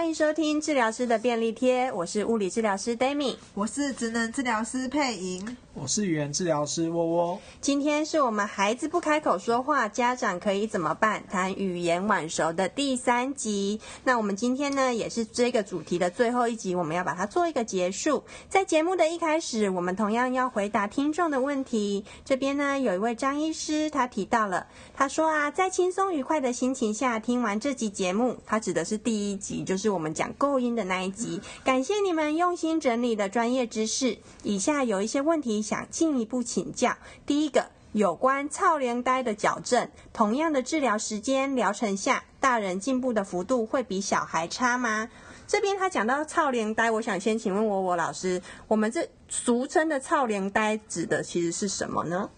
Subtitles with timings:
[0.00, 7.38] 欢迎收听治疗师的便利贴，我是物理治疗师 Dami，我是职能治疗师佩莹，我是语言治疗师窝窝。
[7.60, 11.22] 今天是我们孩子不开口说话，家长可以怎么办？
[11.30, 13.80] 谈语言晚熟的第三集。
[14.02, 18.24] 那我们今天呢，也是这个主题的最后一集，我们要把它做一个结束。
[18.48, 22.04] 在节目的一开始，我们同样要回答听众的问题。
[22.24, 29.90] 这边呢，有一位张医师，他提到了，他说啊，在轻松愉快的心情下听完这集节目，他指的是第一集，就是。
[29.90, 34.16] 我们讲构音的那一集，感谢你们用心整理的专业知识。
[34.44, 36.96] 以下有一些问题想进一步请教。
[37.24, 45.08] 第一个，有关臭奶呆的矫正，同样的治疗时间疗程下，大人进步的幅度会比小孩差吗？
[45.46, 52.28] 这边他讲到臭奶呆，我想先请问我我老师，我们这俗称的臭奶呆指的其实是什么呢？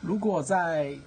[0.00, 0.98] 如果在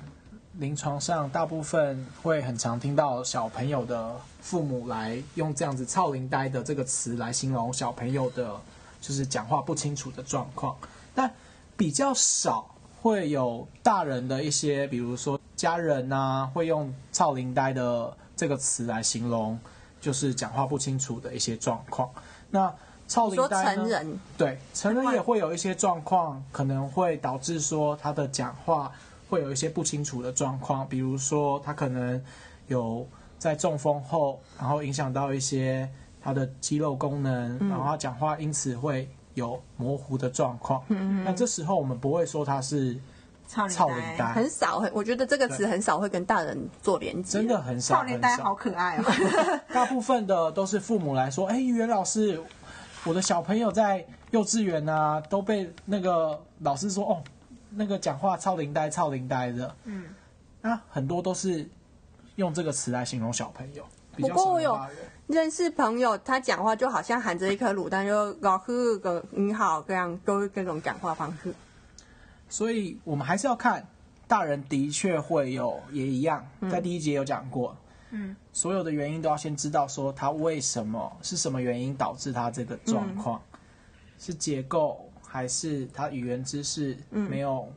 [0.54, 8.56] 临床上，大部分会很常听到小朋友的父母来用这样子“臭奶呆”的这个词来形容小朋友的，
[9.02, 10.78] 就是讲话不清楚的状况。
[11.16, 11.32] 但
[11.84, 12.66] 比较少
[13.02, 19.60] 会有大人的一些，比如说家人啊，会用“臭奶呆”的这个词来形容，
[20.00, 22.10] 就是讲话不清楚的一些状况。
[22.50, 22.74] 那
[23.10, 28.90] “臭奶呆”成人对成人也会有一些状况，可能会导致说他的讲话。
[29.30, 32.24] 会有一些不清楚的状况，比如说他可能
[32.68, 33.06] 有
[33.38, 35.90] 在中风后，然后影响到一些
[36.22, 40.84] 他的肌肉功能，然后他讲话因此会有模糊的状况。
[40.90, 42.98] 嗯，那这时候我们不会说他是
[43.48, 47.98] 臭奶呆，很少，我觉得这个词很少会跟大人做连接，真的很少。
[47.98, 49.04] 臭奶呆好可爱哦。
[49.74, 52.42] 大部分的都是父母来说，哎，语言老师，
[53.04, 57.24] 我的小朋友在幼稚园啊，都被那个老师说哦。
[57.76, 60.06] 那个讲话臭奶呆、臭奶呆的，嗯，
[60.62, 61.68] 啊，很多都是
[62.36, 63.84] 用这个词来形容小朋友。
[64.16, 64.80] 不过我有
[65.34, 71.54] 认识朋友，他讲话就好像含着一颗卤蛋，就老呵个你好，这样都是这种讲话方式。
[72.48, 73.86] 所以我们还是要看，
[74.28, 77.76] 大人的确会有，也一样，在第一节有讲过，
[78.12, 83.60] 嗯，所有的原因都要先知道，说他为什么是什么原因导致他这个状况，嗯、
[84.20, 85.10] 是结构。
[85.26, 87.68] 还是他语言知识没有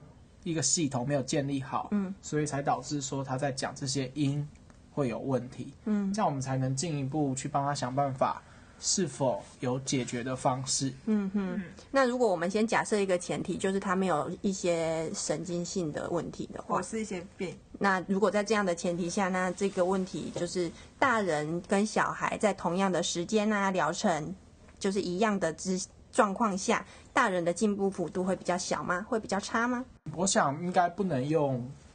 [0.44, 4.46] 一个系统没有建立好，嗯，所以才导致说他在讲这些音
[4.96, 8.40] 会有问题，嗯，这样我们才能进一步去帮他想办法，
[8.80, 11.62] 是否有解决的方式，嗯哼。
[11.90, 17.54] 那如果我们先假设一个前提，就是他没有一些神经性的问题的话，或是一些病。
[17.78, 24.34] 那如果在这样的前提下，那这个问题就是大人跟小孩在同样的时间啊疗程，
[24.78, 25.78] 就是一样的之
[26.10, 26.82] 状况下。
[27.12, 29.04] 大人的进步幅度会比较小吗？
[29.08, 29.82] 会比较差吗？
[30.14, 31.66] 我想应该不能用“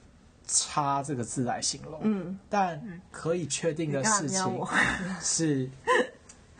[0.51, 1.99] 差”这个字来形容。
[2.03, 4.43] 嗯，但可以确定的事情
[5.21, 5.69] 是，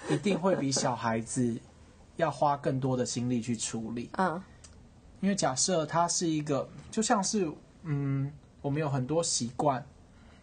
[0.10, 1.60] 一定会比小孩子
[2.16, 4.10] 要花更多的心力去处理。
[4.18, 4.42] 嗯，
[5.20, 7.52] 因为假设他是一个，就像是
[7.84, 8.32] 嗯，
[8.62, 9.86] 我们有很多习惯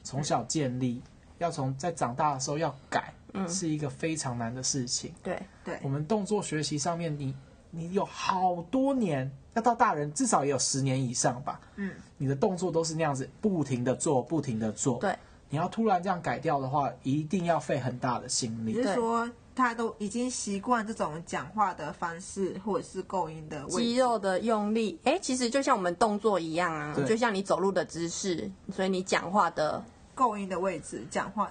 [0.05, 1.03] 从小建立，
[1.39, 5.15] 要从在长大的时候要改，嗯，是一个非常难的事情。
[5.23, 7.35] 对对，我们动作学习上面你。
[7.71, 11.61] 你有好多年，要到大人至少也有十年以上吧。
[11.75, 14.99] 嗯，你的动作都是那样子，不停的做，不停的做。
[14.99, 15.19] 对，
[15.51, 18.73] 你要突然这样改掉的话，一定要费很大的心力。
[18.73, 24.97] 只是说他都已经习惯这种讲话的方式，或者是构音的肌肉的用力。
[25.03, 29.83] 哎，其实就像我们动作一样啊，就像你走路的姿势，所以你讲话的
[30.15, 31.51] 构音的位置，讲话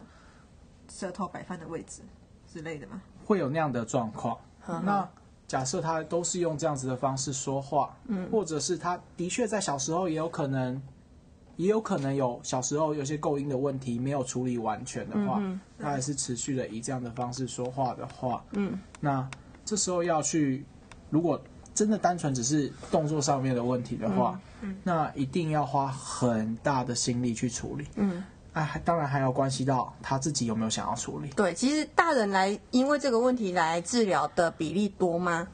[0.90, 2.02] 舌头摆放的位置
[2.52, 3.02] 之类的吗？
[3.26, 4.38] 会有那样的状况。
[4.62, 5.10] 呵呵那。
[5.48, 10.82] 假设他都是用这样子的方式说话，嗯，或者是他的确在小时候也有可能，
[11.56, 19.26] 也有可能有小时候有些构音的问题没有处理完全的话，嗯，他还是持续的以这样的方式说话的话，嗯，那
[19.64, 20.66] 这时候要去，
[21.10, 21.42] 如果
[21.74, 28.24] 真的单纯只是动作上面的问题的话，嗯，那一定要花很大的心力去处理，嗯。
[28.58, 31.30] 哎，当然还要关系到他自己有没有想要处理。
[31.36, 35.48] 对，其实大人来因为这个问题来治疗的比例多吗？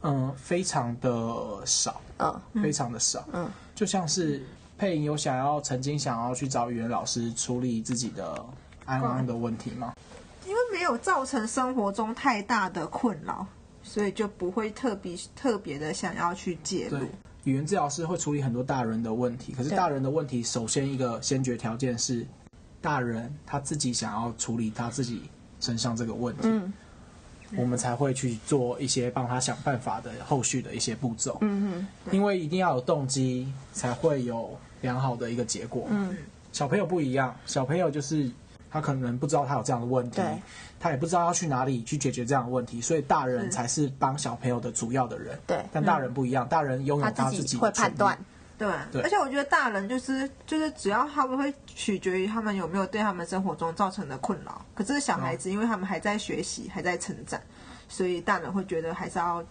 [0.00, 2.00] 嗯，非常的少。
[2.18, 3.22] 嗯，非常的少。
[3.34, 4.42] 嗯，就像是
[4.78, 8.42] 佩莹有想要曾经想要去找语言老师处理自己的
[8.86, 9.92] 安安的问题吗？
[10.46, 13.46] 因为没有造成生活中太大的困扰，
[13.82, 17.00] 所以就不会特别特别的想要去介入。
[17.44, 22.26] 语言治疗师会处理很多大人的问题，可是大人的问题首先一个先决条件是。
[22.80, 25.22] 大人他自己想要处理他自己
[25.60, 26.72] 身上这个问题，嗯，
[27.56, 35.86] 我们才会去做一些帮他想办法的后续的一些步骤，嗯，因为一定要有动机，才会有良好的一个结果。
[35.90, 36.16] 嗯，
[36.52, 38.30] 小朋友不一样，小朋友就是
[38.70, 40.20] 他可能不知道他有这样的问题，
[40.78, 45.38] 他也不知道要去哪里去解决这样的问题，所以大人才是帮小朋友的主要的人。
[45.46, 45.64] 对。
[45.72, 48.16] 但大人不一样，大人拥有他自自己会判断。
[48.58, 49.02] 对，对。
[49.02, 57.40] 而且我觉得大人就是就是只要他们会取决于他们有没有对他们生活中造成的困扰，可是小孩子因为他们还在学习，还在成长，
[57.88, 59.44] 所以大人会觉得还是要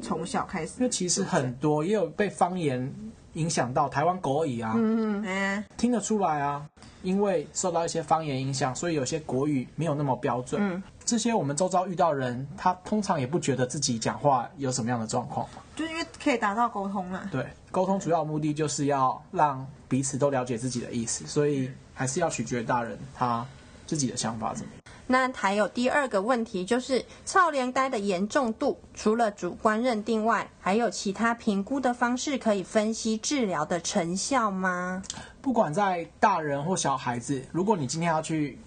[0.00, 0.72] 从小开始。
[0.78, 2.92] 因为其实很多也有被方言
[3.34, 5.22] 影响到，台湾国语啊，嗯。
[5.24, 6.66] 嗯，听得出来啊，
[7.02, 10.60] 因为受到一些方言影响，所以有些国语没有那么标准。
[10.62, 15.46] 嗯这些我们周遭遇到人，他通常也不觉得自己讲话有什么样的状况。
[15.74, 17.28] 就是因为可以达到沟通嘛。
[17.30, 23.46] 对，沟通主要目的就是要让彼此都了解自己的意思，所以还是要取决大人他
[23.86, 24.82] 自己的想法怎么样。
[25.08, 35.02] 那还有第二个问题，就是超连呆的严重度，除了主观认定外，还有其他评估的方式可以分析治疗的成效吗？
[35.42, 38.58] 不管在大人或小孩子，如果你今天要去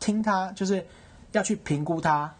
[0.00, 0.84] 听他，就是
[1.32, 2.32] 要去评估他，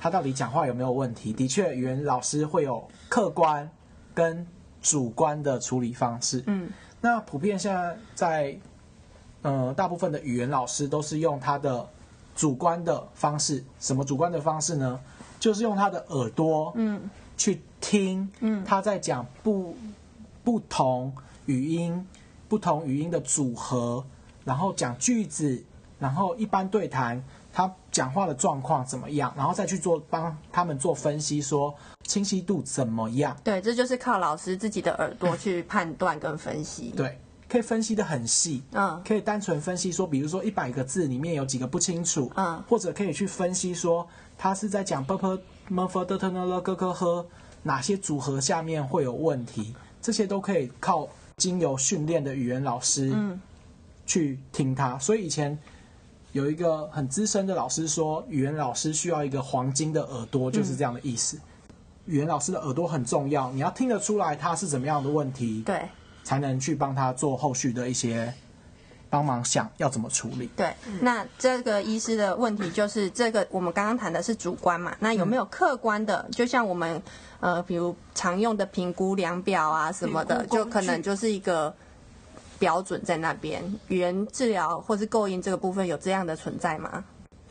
[0.00, 1.32] 他到底讲话有没有问题？
[1.32, 3.68] 的确，语言老师会有客观
[4.14, 4.46] 跟
[4.80, 6.42] 主观的处理方式。
[6.46, 6.70] 嗯，
[7.00, 8.58] 那普遍现在在，
[9.42, 11.88] 呃，大部分的语言老师都是用他的
[12.34, 13.64] 主观的方式。
[13.80, 15.00] 什么主观的方式呢？
[15.40, 19.76] 就是用他的耳朵，嗯，去听，嗯他在讲不
[20.42, 21.12] 不同
[21.46, 22.06] 语音、
[22.48, 24.04] 不同语音的组合，
[24.44, 25.64] 然后讲句子，
[26.00, 27.22] 然后一般对谈，
[27.58, 31.74] 他讲话的状况怎么样，然后再去做帮他们做分析，说
[32.04, 33.36] 清晰度怎么样。
[33.42, 37.18] 对，这就是靠老师自己的耳朵去判断跟分析。，对，
[37.48, 44.06] 可以分析的很细，嗯可以单纯分析说，比如说一百个字里面有几个不清楚，嗯或者可以去分析说
[44.38, 47.26] 他是在讲 b p m f d t n l g g h
[47.64, 51.08] 哪些组合下面会有问题，这些都可以靠
[51.38, 53.40] 经由训练的语言老师，嗯
[54.06, 54.96] 去听他。
[55.00, 55.58] 所以以前
[56.32, 61.38] 有一个很资深的老师说，语言老师需要一个黄金的耳朵，就是这样的意思。
[62.06, 65.82] 语言老师的耳朵很重要，你要听得出来他是怎么样的问题，对
[66.24, 68.32] 才能去帮他做后续的一些
[69.10, 70.48] 帮忙，想要怎么处理。
[70.56, 70.72] 对。
[71.00, 74.96] 那这个医师的问题就是，这个我们刚刚谈的是主观嘛？
[75.00, 76.26] 那有没有客观的？
[76.32, 77.02] 就像我们
[77.40, 81.74] 呃，比如常用的评估量表啊什么的，就可能就是一个
[82.58, 83.62] 标准在那边。
[83.88, 87.04] 语言治疗或是构音这个部分有这样的存在吗？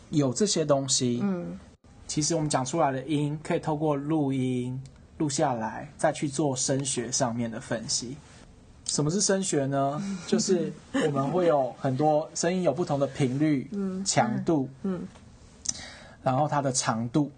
[0.10, 1.60] 有这些东西，嗯，
[2.08, 4.82] 其实我们讲出来的音可以透过录音
[5.18, 8.16] 录下来，再去做声学上面的分析。
[8.86, 10.02] 什么是声学呢？
[10.26, 13.70] 就是我们会有很多声音有不同的频率、
[14.06, 15.06] 强度，嗯，
[16.24, 17.30] 然后它的长度、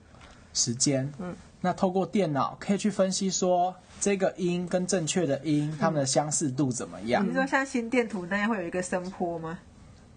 [0.53, 7.27] 时间，嗯，那透过电脑可以去分析说这个音跟正确的音，它们的相似度怎么样？
[7.27, 9.59] 你说像心电图那样会有一个声波吗？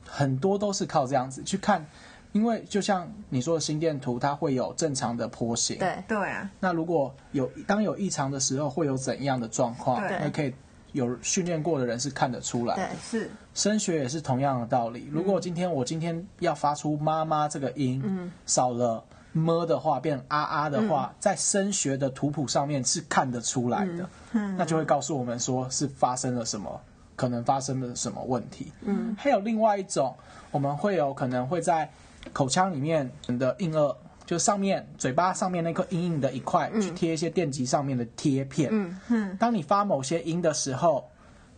[0.06, 1.84] 很多都是靠这样子去看，
[2.32, 5.78] 因为就像你说的心电图，它会有正常的波形。。
[5.78, 10.00] 对，对啊，那如果有当有异常的时候，会有怎样的状况？
[10.06, 10.52] 对那可以
[10.92, 12.86] 有训练过的人是看得出来的。
[12.86, 15.08] 对是声学也是同样的道理。
[15.10, 19.02] 如果今天我今天要发出妈妈这个音，嗯少了
[19.32, 24.08] 么的话，变啊啊的话，在声学的图谱上面是看得出来的。
[24.32, 26.80] 嗯那就会告诉我们说是发生了什么，
[27.16, 28.72] 可能发生了什么问题。
[28.82, 30.14] 嗯，还有另外一种，
[30.50, 31.90] 我们会有可能会在
[32.32, 38.70] 口腔里面的硬腭，就上面嘴巴上面那颗硬硬的一块，去贴一些电极上面的贴片。
[38.72, 41.08] 嗯嗯当你发某些音的时候，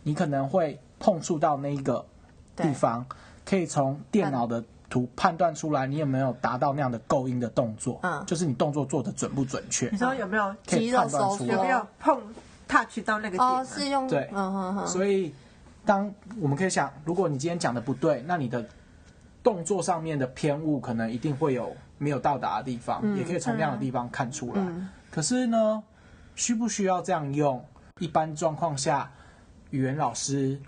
[0.03, 2.05] 你可能会碰触到那一个
[2.55, 3.05] 地方，
[3.45, 7.99] 可以从电脑的图判断出来你有没有达到那样的构音的动作。
[8.03, 9.97] 嗯就是你动作做的准不准确你。
[9.97, 11.69] 说有没有肌肉收判断出来有没。
[11.69, 12.21] 有碰
[12.67, 13.61] touch 到那个点吗？
[13.61, 15.33] 哦，是用对嗯哼哼，所以，
[15.85, 18.65] 当我们可以想，如果你今天讲的不对，那你的
[19.43, 24.61] 动作上面的偏误可能一定会有没有到达的地方，也可以从那样的地方看出来。
[24.61, 25.81] 嗯可是呢，
[26.35, 27.63] 需不需要这样用？
[27.99, 29.09] 一般状况下，
[29.69, 30.59] 语言老师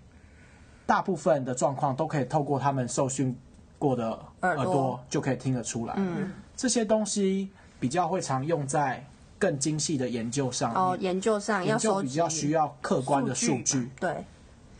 [0.85, 3.37] 大部分的状况都可以透过他们受训
[3.79, 5.93] 过的耳朵就可以听得出来。
[5.97, 9.05] 嗯，这些东西比较会常用在
[9.39, 10.73] 更精细的研究上。
[10.73, 14.25] 哦，研究上要研究比较需要客观的数数据据，对，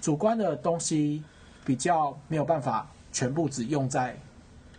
[0.02, 1.24] 主观的东西
[1.64, 4.18] 比较没有办法全部只用在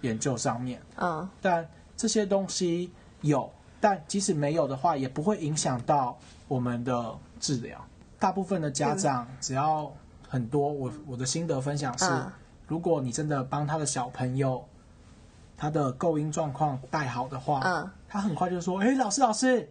[0.00, 0.80] 研究上面。
[0.96, 7.84] 嗯但这些东西有，但即使没有的话，也不会影响到我们的治疗。
[8.20, 9.92] 大部分的家长只要
[10.28, 12.32] 很多，我我的心得分享是，嗯
[12.68, 14.64] 如果你真的帮他的小朋友，
[15.56, 19.68] 他的构音状况带好的话，嗯他很快就说：“哎，老师老师，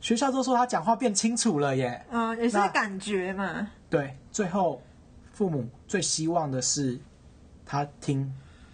[0.00, 3.68] 学校都说他讲话变清楚了耶。”嗯，也是那感觉嘛。
[3.90, 4.80] 对，最后
[5.32, 6.98] 父母最希望的是
[7.66, 8.32] 他听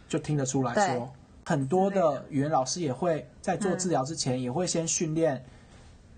[0.08, 1.10] 就听得出来说。
[1.44, 5.42] 很多的语言老师也会在做治疗之前，也会先训练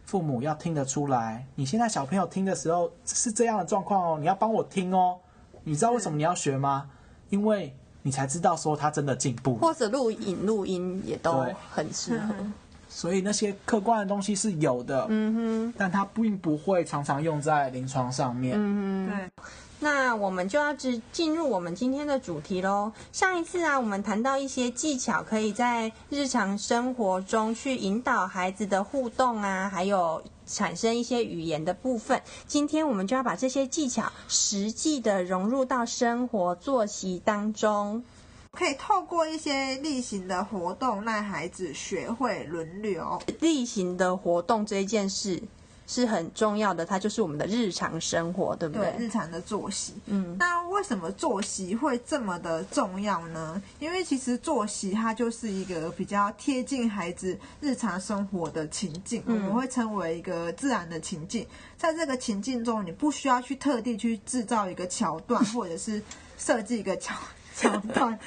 [0.04, 1.46] 父母要听得出来。
[1.54, 5.18] 你现在小朋友听的时候是这样的状况哦，你要帮我听哦。
[5.62, 6.90] 你知道为什么你要学吗？
[7.30, 9.54] 因为你才知道说他真的进步。
[9.54, 12.34] 或者录影录音也都很适合。
[12.92, 19.30] 所以那些客观的东西是有的，嗯哼，但它并不会常常用在临床上面，嗯哼，对。
[19.78, 22.90] 那我们就要进进入我们今天的主题喽。
[23.12, 30.20] 上一次啊，我们谈到一些技巧，可以在日常生活中去引导孩子的互动啊，还有
[30.50, 32.20] 产生一些语言的部分。
[32.46, 38.04] 今天我们就要把这些技巧实际的融入到生活作息当中，
[38.52, 43.22] 可以透过一些例行的活动，让孩子学会轮流。
[43.40, 45.42] 例行的活动这一件事。
[45.90, 48.92] 是很重要的，它就是我们的日常生活，对不对？
[48.92, 49.94] 对，日常的作息。
[50.06, 53.60] 嗯，那为什么作息会这么的重要呢？
[53.80, 61.44] 因为其实作息它就是一个比较贴近孩子日常生活的情境，嗯、我们会称为一个自然的情境。
[61.76, 66.00] 在这个情境中，你不需要去特地去制造一个桥段， 或者是
[66.38, 67.16] 设计一个桥
[67.56, 68.16] 桥段。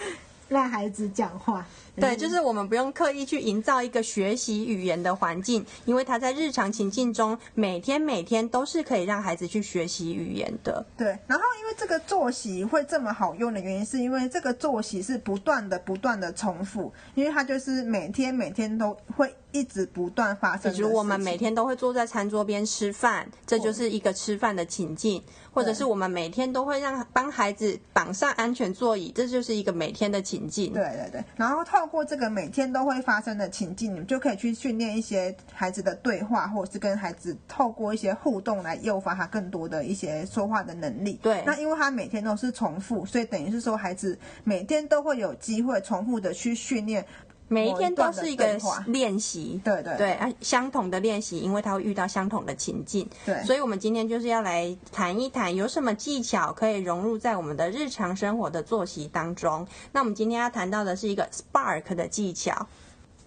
[0.50, 10.85] 让孩子讲话，对，就是我们不用刻意去营造一个学习语言的环境，因为他在日常情境中，每天每天都是可以让孩子去学习语言的。
[10.97, 19.33] 对，然后因为这个作息会这么好用的原因，是因为这个作息是不断的、不断的重复，因为它就是每天每天都会。
[19.53, 20.73] 一直不断发生。
[20.73, 25.21] 比如我们每天都会坐在餐桌边吃饭，这就是一个吃饭的情境；
[25.53, 30.73] 或者是我们每天都会让帮孩子绑上安全座椅，这就是一个每天的情境。
[30.73, 31.23] 对对对。
[31.35, 41.19] 然后透过这个每天都会发生的情境，你们就可以去训练一些孩子的对话，或者是跟孩子透过一些互动来诱发他更多的一些说话的能力。
[41.21, 41.43] 对。
[41.45, 47.05] 那因为他每天都是重复，所以等于是说孩子每天都会有机会重复的去训练。
[47.53, 48.57] 每一天都是一个
[48.88, 59.67] 练习，对对对，啊，相同的练习，因为他会遇到相同的情境，对，所以我们今天就是要来谈一谈有什么技巧可以融入在我们的日常生活的作息当中。
[59.91, 62.67] 那我们今天要谈到的是一个 Spark 的技巧。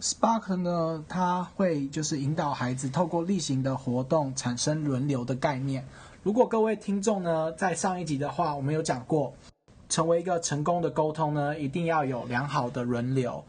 [0.00, 5.86] Spark 呢，它会就是引导孩子透过例行的活动产生轮流的概念。
[6.22, 9.32] 如果各位听众呢，在上一集的话，我们有讲过，
[9.88, 13.42] 成为一个成功的沟通呢，一定要有良好的轮流。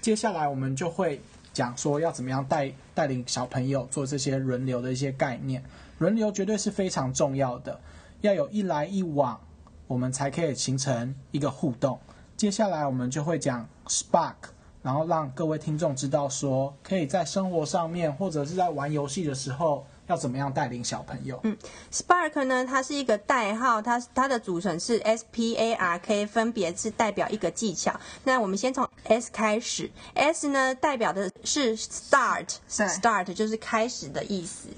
[0.00, 1.20] 接下来我们就会
[1.52, 5.62] 讲说要怎么样带带领小朋友做这些轮流的一些概念，
[5.98, 7.80] 轮流绝对是非常重要的，
[8.20, 9.38] 要有一来一往，
[9.86, 11.98] 我们才可以形成一个互动。
[12.36, 14.34] 接下来我们就会讲 Spark，
[14.82, 19.86] 然后让各位听众知道说，可以在生活上面或者是在玩游戏的时候。
[20.08, 21.38] 要怎么样带领小朋友？
[21.44, 21.56] 嗯
[21.92, 27.98] ，Spark 呢，它是一个代号，它它的组成是 S P A R K，分别是代表一个技巧。
[28.24, 34.68] 那我们先从 S 开始，S 呢代表的是 Start，Start 就是开始的意思。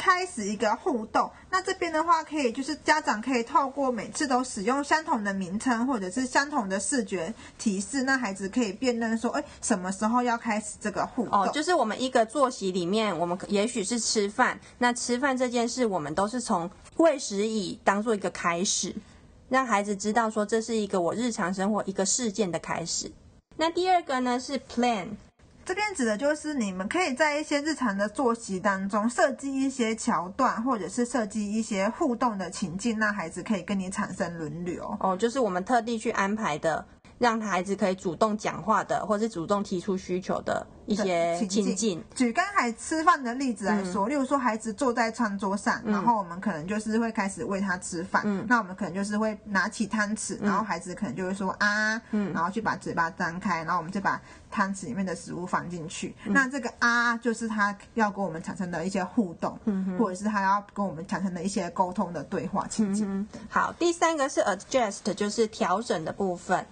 [0.00, 11.42] 开始一个互动，那这边的话可以就是家长可以透过每次都使用相同的名称或者是相同的视觉提示，那孩子可以辨认说，哎，什么时候要开始这个互动？
[11.42, 18.96] 哦，就是我们一个作息里面，我们也许是吃饭，那吃饭这件事，我们都是从喂食椅当做一个开始，
[19.50, 23.12] 让孩子知道说这是一个我日常生活一个事件的开始。
[23.58, 25.08] 那第二个呢是 Plan。
[25.64, 34.96] 这边指的就是你们可以在一些日常的作息当中设计一些桥段，或者是设计一些互动的情境，让孩子可以跟你产生轮流。
[35.00, 36.84] 哦，就是我们特地去安排的。
[37.20, 42.02] 让孩子可以主动讲话的，或是主动提出需求的一些情境。
[42.14, 48.22] 举刚才吃饭的例子来说，嗯、例如说孩子坐在餐桌上，嗯、然后我们可能就是会开始喂他吃饭。
[48.24, 54.18] 嗯，那我们可能就是会拿起汤匙，然后孩子可能就会说啊，嗯，然后去把嘴巴张开，然后我们就把
[54.50, 56.16] 汤匙里面的食物放进去。
[56.24, 63.06] 嗯、那这个啊，就是他要跟我们产生的一些互动，嗯，或者是他要跟我们产生的一些沟通的对话情境。
[63.06, 66.64] 嗯、好，第三个是 adjust，就是调整的部分。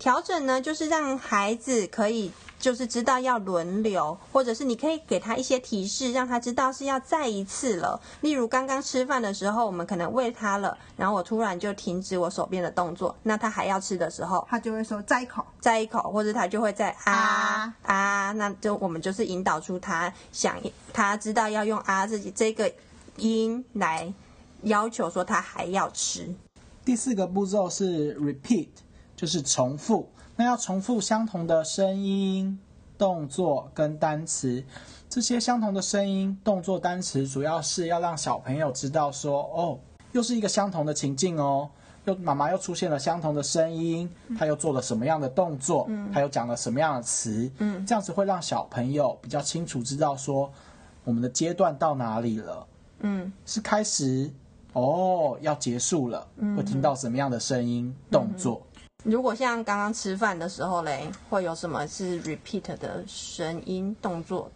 [0.00, 8.00] 调整呢，就是让孩子可以就是知道要轮流，或者是你可以给他一些提示，让他知道是要再一次了。
[8.22, 20.56] 例如刚刚吃饭的时候，我们可能喂他了，然后我突然就停止我手边的动作，那他还要吃的时候，他就会说再一口，再一口，或者他就会在啊啊，那就我们就是引导出他想
[20.94, 22.72] 他知道要用啊自己这个
[23.16, 24.10] 音来
[24.62, 26.34] 要求说他还要吃。
[26.86, 28.68] 第四个步骤是 repeat。
[29.20, 32.58] 就是重复，那要重复相同的声音、
[32.96, 34.64] 动作跟单词。
[35.10, 39.78] 这些相同的声音、动作、单词，主要是要让小朋友知道说，哦，
[40.12, 41.68] 又是一个相同的情境哦，
[42.06, 50.50] 又妈妈又出现了相同的声音，她又做了什么样的动作，她又讲了什么样的词，嗯，这样子会让小朋友比较清楚知道说
[51.04, 52.66] 我们的阶段到哪里了，
[53.00, 54.30] 嗯，是开始
[54.72, 58.62] 哦，要结束了，会听到什么样的声音、动作。
[59.02, 64.50] 如果像刚刚吃饭的时候嘞，会有什么是 repeat 的声音动作？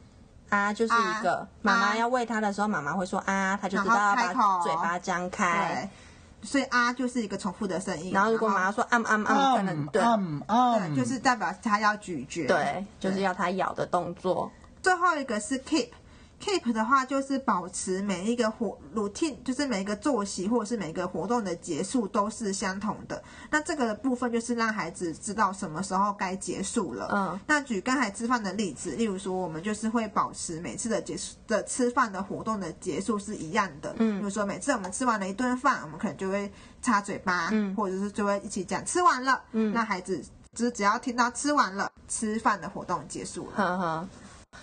[0.51, 4.33] 啊，就是一个妈妈要喂它的时候，妈妈会说啊，它就知道要把
[4.63, 5.89] 嘴巴张开。
[6.43, 8.13] 所以啊，就是一个重复的声音。
[8.13, 14.53] 然后如果妈妈说啊啊啊，可能对，对，就是代表它要咀嚼，对，就是要它咬的动作。
[14.83, 15.89] 最后一个是 keep。
[16.45, 23.23] Keep 的话就是保持每一个活 routine，就是每一个作息或者是每一个活动的结束都是相同的。
[23.51, 27.09] 那这个的部分就是让孩子知道什么时候该结束了。
[27.11, 27.41] 嗯。
[27.47, 33.95] 那举刚才吃饭的例子，例如说我们就是会保持每次的结束的吃饭的活动的结束是一样的。
[33.99, 34.19] 嗯。
[34.19, 39.43] 比如说每次我们吃完了一顿饭，我们可能就会擦嘴巴，嗯，或者是就会一起讲吃完了。
[39.53, 39.73] 嗯。
[39.73, 40.23] 那孩子
[40.53, 43.57] 只只要听到吃完了，吃饭的活动结束了。
[43.57, 44.09] 呵呵。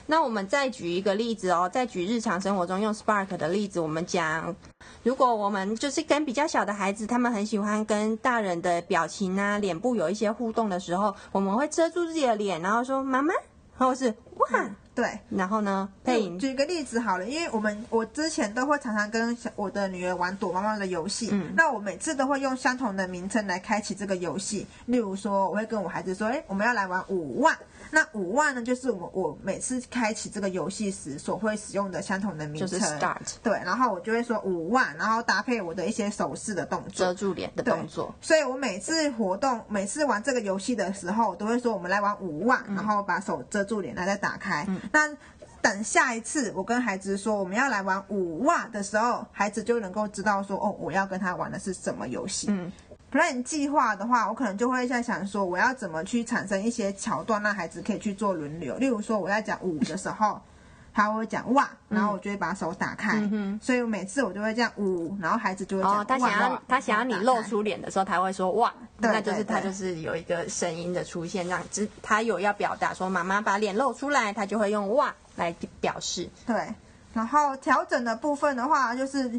[0.05, 4.55] 那我们再举一个例子哦，再举日常生活中用 Spark 的例子，我们讲，
[5.03, 13.33] 如果我们就是跟比较小的孩子，他们很喜欢跟大人的表情啊、脸部有一些互动的时候，我们会遮住自己的脸，然后说妈妈，
[13.77, 14.07] 然后是
[14.38, 14.48] 哇。
[14.53, 15.88] 嗯对，然后呢？
[16.03, 16.38] 配音。
[16.38, 24.67] 举个例子好了，因为我们我之前都会常常跟小我的女儿玩躲猫猫的游戏，嗯，那我每次都会用相同的名称来开启这个游戏。
[24.88, 27.57] 例如说，我会跟我孩子说：“哎，我们要来玩五万。”
[27.91, 32.67] 那五万呢，就是我我每次开启这个游戏时所会使用的相同的名称。
[32.67, 33.17] 就是 start。
[33.43, 38.15] 对，然后我就会说五万，然后搭配我的一些手势的动作，遮住脸的动作。
[38.21, 42.63] 所以我每次活动，每次玩这个游戏的时候，我都会说：“我们来玩五万。
[42.67, 44.65] 嗯”然后把手遮住脸，然后再打开。
[44.67, 45.15] 嗯，那。
[45.63, 52.48] 等下一次我跟孩子说我们要来玩五万的时候，孩子就能够知道说哦，我要跟他玩的是什么游戏。
[52.50, 52.71] 嗯
[53.12, 58.77] ，plan 计划的话，我可能就会在想说，我要怎么去产生一些桥段，让孩子可以去做轮流。
[58.77, 60.41] 例如说，我在讲五的时候，
[60.94, 63.18] 他会讲哇，然后我就会把手打开。
[63.31, 66.01] 嗯，所以我每次我就会这样五，然后孩子就会讲哇。
[66.01, 71.62] 哦，他想要他想要你露出脸的时候，他会说哇，那就是他就是有一个声音的出现，让
[72.01, 75.14] 他有要表达说妈妈把脸露出来，他就会用哇。
[75.38, 76.75] 来表示对，
[77.14, 79.31] 然后调整的部分的话，就是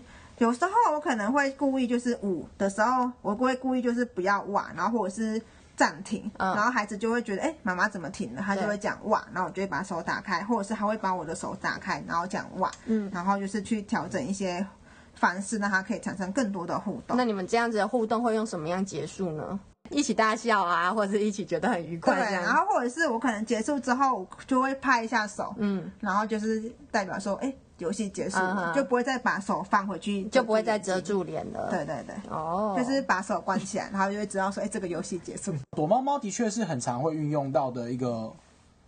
[0.43, 5.41] 有时候我可能会故意就是五的时候，我会故意就是不要哇，然后或者是
[5.77, 8.43] 暂停，嗯、然后孩子就会觉得哎，妈妈怎么停了？
[8.43, 14.67] 他就会讲哇，然后我就会把手打开，或者是他会把我的手打开，然后讲哇，嗯，然后就是去调整一些
[15.15, 17.17] 方式，让他可以产生更多的互动。
[17.17, 19.61] 那你们这样子的互动会用什么样结束呢？
[19.91, 28.75] 一起大笑啊，或者是一起觉得很愉快这然后或者是我可能结束之后就会拍一下手，嗯，然后就是代表说，哎，游戏结束了，uh huh.
[28.75, 31.69] 就不会再把手放回去，就不会再遮住脸了。
[31.69, 35.53] 对对对，哦，就是把手关起来，然后就会知道说，哎，这个游戏结束。
[35.77, 38.33] 躲猫猫的确是很常会运用到的一个，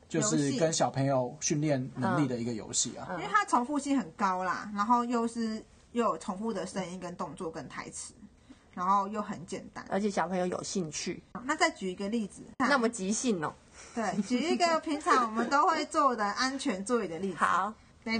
[0.08, 8.14] 就是跟小朋友训练能力的一个游戏啊，因为它重复性很高啦，然后又是又有重复的声音跟动作跟台词。
[8.76, 11.22] 然后又很简单，而且小朋友有兴趣。
[11.44, 13.54] 那再举一个例子，那么即兴哦。
[13.94, 17.36] 对，举一个平常我们都会做的安全座椅的例子。
[17.38, 17.72] 好。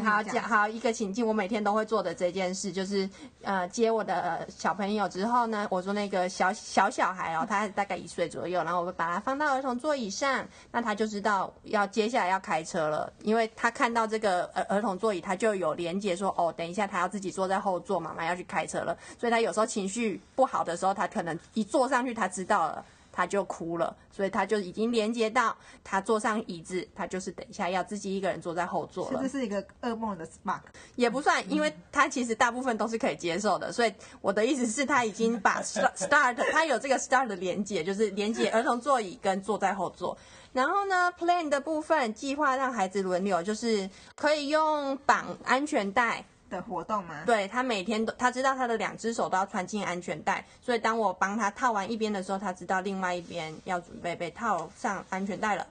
[0.03, 3.09] 好讲好一个情境，我每天都会做的这件事就是，
[3.43, 22.85] 呃，接我的小朋友之后呢，我说那个小小小孩哦，他大概一岁左右，然后我会把他放到儿童座椅上，那他就知道要接下来要开车了，因为他看到这个儿儿童座椅，他就有连接说，哦，等一下他要自己坐在后座，妈妈要去开车了，所以他有时候情绪不好的时候，他可能一坐上去，他知道了。
[23.17, 29.21] 他就哭了，所以他就已经连接到他坐上椅子，他就是等一下要自己一个人坐在后座了。
[29.23, 30.63] 这是一个噩梦的 Spark，
[30.97, 33.71] 也不算，因为他其实大部分都是可以接受的。
[33.73, 40.19] 所以我的意思是，他已经把 start，他有这个 start 的连接，就是连接儿童座椅跟坐在后座。
[40.53, 46.25] 然后呢，plan 的部分计划让孩子轮流，就是可以用绑安全带。
[46.55, 47.23] 的活动吗？
[47.27, 55.67] 对，他每天都，他知道他的两只手都要穿进安全带，所以当我帮他套完一边的时候，他知道另外一边要准备被套上安全带了。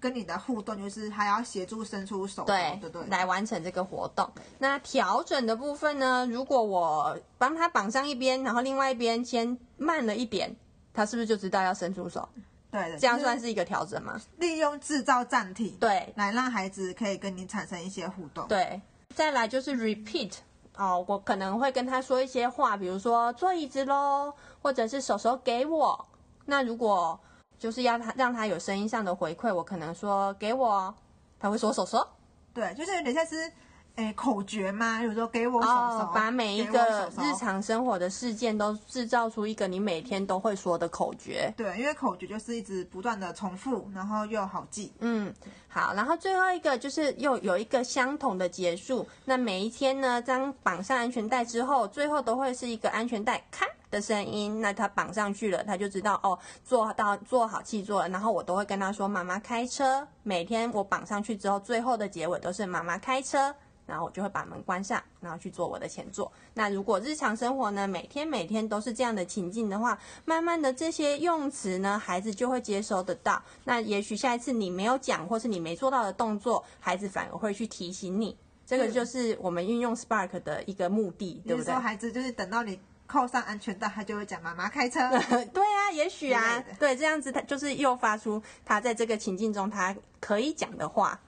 [0.00, 4.30] 跟你的互动就是还要协助伸出手，对对对，来完成这个活动。
[4.58, 6.26] 那调整的部分呢？
[6.30, 10.54] 如果我帮他绑上一边，然后另外一边先慢了一点，
[10.92, 12.28] 他是不是就知道要伸出手？
[12.70, 14.20] 对的，这样算是一个调整吗？
[14.36, 18.78] 利用制造暂停，对，来让孩子可以跟你产生一些互动，对。
[19.14, 20.32] 再来就是 repeat
[20.76, 26.06] 哦，我可能会跟他说一些话，比如说坐椅子喽，或者是手手给我。
[26.46, 27.18] 那如果
[27.58, 30.92] 就是要他让他有声音上的回馈，我可能说给我，
[31.38, 32.06] 他会说手手。
[32.52, 33.50] 对，就是有点像是
[33.96, 35.00] 诶口诀吗？
[35.02, 41.52] 有时候给我手手哦，把每一个日常生活的事件都制造出一个你每天都会说的口诀。
[41.56, 44.92] 对，因为口诀就是一直不断的重复，然后又好记。
[44.98, 45.32] 嗯，
[45.68, 49.06] 好，然后最后一个就是又有一个相同的结束。
[49.24, 54.60] 那每一天呢，将绑上安全带之后，最后都会是一个安全带咔的声音。
[54.60, 58.08] 那他绑上去了，他就知道哦，做到做好记住了。
[58.08, 63.54] 然后我都会跟他说：“妈妈开车。”每天我绑上去之后，最后的结尾都是“妈妈开车”。
[63.86, 66.30] 然后我就会把门关上，然后去做我的前座。
[66.54, 73.42] 那如果日常生活呢，每天每天都是这样的情境的话，慢慢的这些用词呢，孩子就会接收得到。
[73.64, 78.36] 那也许下一次你没有讲，或是你没做到的动作，孩子反而会去提醒你。
[78.66, 81.72] 这个就是我们运用 Spark 的一个目的，对不对？
[81.72, 85.00] 说孩子就是等到你扣上安全带，他就会讲妈妈开车。
[85.52, 91.20] 对啊，也许啊，对，这样子他就是诱发出他在这个情境中他可以讲的话。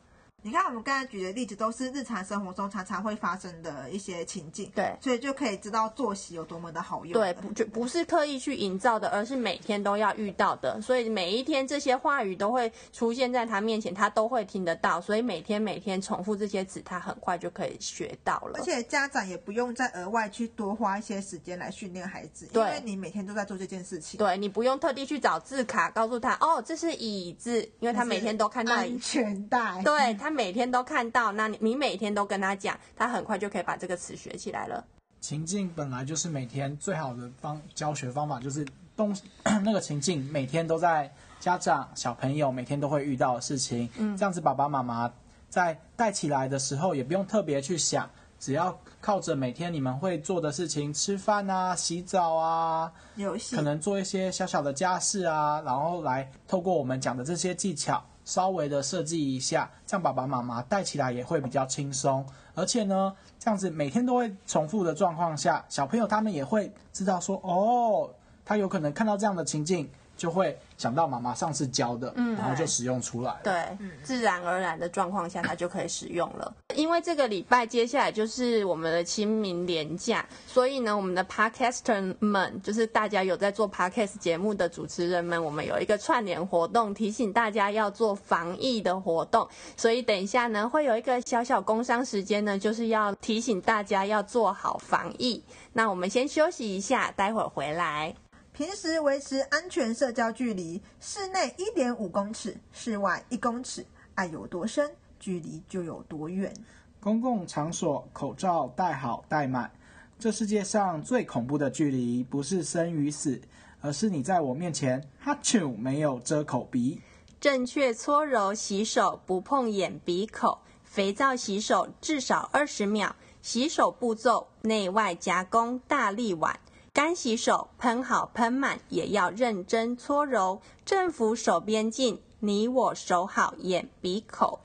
[0.46, 7.14] 你看，我们刚才举的例子都是日常生活中常常会发生的一些情境，对，所以就可以知道作息有多么的好用。
[7.14, 10.80] 对，不就不是刻意去营造的，而是每天都要遇到的。
[10.80, 15.00] 所以每一天这些话语都会出现在他面前，他都会听得到。
[15.00, 18.60] 所以每天每天重复这些词，他很快就可以学到了。
[18.60, 24.16] 而且家长也不用再额外去多花一些时间来训练孩子，因为你每天都在做这件事情。
[24.16, 29.82] 对，你不用特地去找字卡告诉他，哦，这是椅子，因为他每天都看到安全带。
[29.82, 31.32] 对，他每天都看到。
[31.32, 34.84] 那你你每天都跟他讲，他很快就可以把这个词学起来了。
[35.20, 39.16] 情境本来就是每天最好的方教学方法，就是东
[39.64, 43.88] 那个情境每天都在家长小朋友每天都会遇到的事情。
[43.96, 45.10] 嗯，这样子爸爸妈妈
[45.48, 58.04] 在带起来的时候也不用特别去想，只要靠着每天你们会做的事情，吃饭啊、洗澡啊、游戏，可能做一些小小的家事啊，然后来透过我们讲的这些技巧。
[58.26, 62.26] 稍微的设计一下，这样爸爸妈妈带起来也会比较轻松。
[62.54, 68.10] 而且呢，这样子每天都会重复的状况下，小朋友他们也会知道说，哦，
[68.44, 73.40] 他有可能看到这样的情境，就会想到妈妈上次教的，嗯，然后就使用出来了。
[73.44, 76.54] 对，嗯，自然而然的状况下，它就可以使用了。
[76.74, 89.48] 因为这个礼拜接下来就是我们的清明连假，所以呢，我们的 Podcaster 们，就是大家有在做 Podcast 节目的主持人们，我们有一个串联活动，提醒大家要做防疫的活动。
[89.76, 95.42] 所以等一下呢，会有一个小小工商时间呢，就是要提醒大家要做好防疫。
[95.72, 98.14] 那我们先休息一下，待会儿回来。
[98.56, 104.90] 平时维持安全社交距离，室内一点五公尺，室外一公尺，爱有多深，
[105.20, 106.50] 距离就有多远。
[106.98, 109.70] 公共场所口罩戴好戴满。
[110.18, 113.38] 这世界上最恐怖的距离，不是生与死，
[113.82, 117.02] 而是你在我面前哈啾没有遮口鼻。
[117.38, 120.60] 正确搓揉洗手，不碰眼鼻口。
[120.82, 123.14] 肥皂洗手至少二十秒。
[123.42, 126.58] 洗手步骤内外夹攻大力腕。
[126.96, 130.62] 干洗手，喷好喷满，也要认真搓揉。
[130.86, 134.60] 政府手边近，你我手好眼鼻口。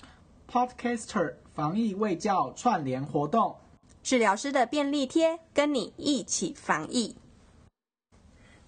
[0.50, 3.58] Podcaster 防疫卫教串联活动，
[4.02, 7.18] 治疗师的便利贴，跟你一起防疫。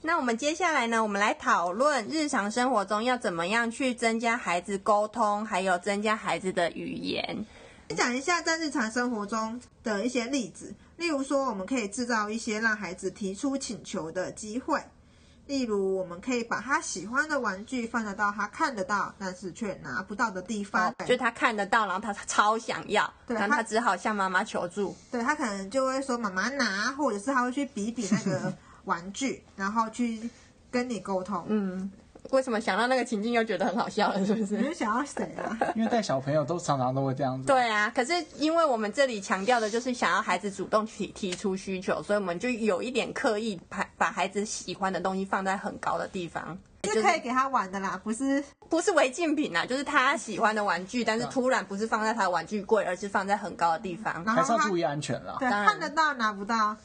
[0.01, 1.01] 那我们接下来呢？
[1.01, 7.45] 我们来讨论日常生活中要怎么样去增加孩子沟通，还有增加孩子的语言。
[7.93, 10.73] 讲一下在日常生活中的一些例子。
[10.97, 14.81] 例如说，我们可以制造一些让孩子提出请求的机会。
[15.47, 20.89] 例如，我们可以把他喜欢的玩具放得到他看得到，但是却拿不到的地方。
[20.89, 24.95] 哦，就他看得到，然后他超想要，对，然后他只好向妈妈求助。
[25.11, 28.53] 对，他可能就会说妈妈拿，或者是他会去比比那个
[28.85, 30.29] 玩具，然后去
[30.71, 31.45] 跟你沟通。
[31.49, 31.91] 嗯。
[32.33, 34.25] 为什么想到那个情境又觉得很好笑了？
[34.25, 34.57] 是不是？
[34.57, 35.55] 你是想要谁啊？
[35.75, 37.45] 因为带小朋友都常常都会这样子。
[37.45, 46.57] 对啊，可是因为我们这里强调的就是想要孩子主动提提出需求，所以我们就有一点刻意把把孩子喜欢的东西放在很高的地方，
[46.91, 55.35] 是可以给他玩的啦，不是不是违禁品啊，就是他喜欢的玩具，但是突然不是放在他的玩具柜，而是放在很高的地方，还是要注意安全啦。
[55.39, 56.75] 对，看得到拿不到。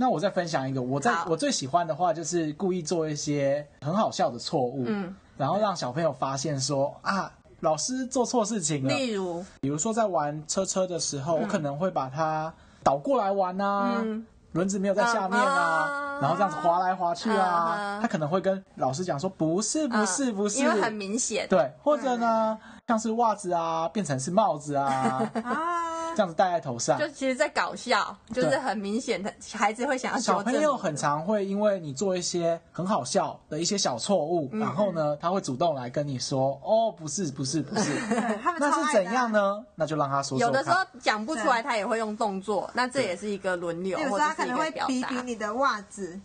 [0.00, 8.88] 那我再分享一个，我在我最喜欢的话就是故意做一些很好笑的错误，嗯，然后让小朋友发现说啊，老师做错事情了。
[8.88, 12.50] 例如，比如说在玩车车的时候，嗯、我可能会把它
[12.82, 22.58] 倒过来玩啊，嗯、轮子没有在下面啊，啊然后这样子滑来滑去啊，啊他可能会跟老师讲说不是不是不是，因为很明显，对，或者呢，
[22.88, 25.30] 像是袜子啊变成是帽子啊。
[26.10, 37.90] 啊这样子戴在头上，就其实，在搞笑，就是很明显的，孩子会想要小朋友很常会因为你做一些很好笑的一些小错误，嗯、然后呢，他会主动来跟你说：“哦，不是，不是，不是。
[38.58, 39.64] ”那是怎样呢？
[39.74, 40.46] 那就让他说说。
[40.46, 44.30] 有的时候讲不出来，他也会用动作，那这也是一个轮流，或者是一个表达。
[44.30, 46.20] 他可能会比比你的袜子，